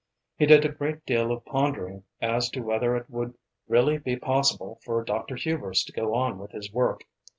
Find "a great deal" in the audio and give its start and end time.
0.65-1.31